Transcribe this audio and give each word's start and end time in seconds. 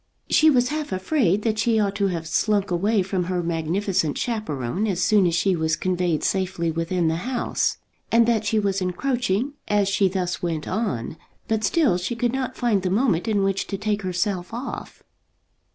She 0.31 0.49
was 0.49 0.69
half 0.69 0.91
afraid 0.91 1.43
that 1.43 1.59
she 1.59 1.79
ought 1.79 1.93
to 1.97 2.07
have 2.07 2.27
slunk 2.27 2.71
away 2.71 3.03
from 3.03 3.25
her 3.25 3.43
magnificent 3.43 4.17
chaperon 4.17 4.87
as 4.87 5.03
soon 5.03 5.27
as 5.27 5.35
she 5.35 5.55
was 5.55 5.75
conveyed 5.75 6.23
safely 6.23 6.71
within 6.71 7.07
the 7.07 7.17
house, 7.17 7.77
and 8.11 8.25
that 8.27 8.43
she 8.43 8.57
was 8.57 8.81
encroaching 8.81 9.53
as 9.67 9.87
she 9.87 10.07
thus 10.09 10.41
went 10.41 10.67
on; 10.67 11.17
but 11.47 11.63
still 11.63 11.99
she 11.99 12.15
could 12.15 12.33
not 12.33 12.57
find 12.57 12.81
the 12.81 12.89
moment 12.89 13.27
in 13.27 13.43
which 13.43 13.67
to 13.67 13.77
take 13.77 14.01
herself 14.01 14.51
off. 14.55 15.03